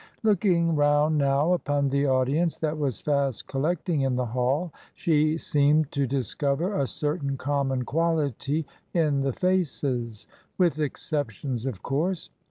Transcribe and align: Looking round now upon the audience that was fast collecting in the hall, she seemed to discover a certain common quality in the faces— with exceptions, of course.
Looking 0.23 0.75
round 0.75 1.19
now 1.19 1.53
upon 1.53 1.89
the 1.89 2.07
audience 2.07 2.57
that 2.57 2.75
was 2.75 2.99
fast 2.99 3.45
collecting 3.45 4.01
in 4.01 4.15
the 4.15 4.25
hall, 4.25 4.73
she 4.95 5.37
seemed 5.37 5.91
to 5.91 6.07
discover 6.07 6.75
a 6.75 6.87
certain 6.87 7.37
common 7.37 7.85
quality 7.85 8.65
in 8.95 9.21
the 9.21 9.31
faces— 9.33 10.25
with 10.57 10.79
exceptions, 10.79 11.67
of 11.67 11.83
course. 11.83 12.31